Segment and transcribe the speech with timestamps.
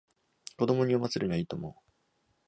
[0.57, 1.91] 子供に読ませるにはいいと思う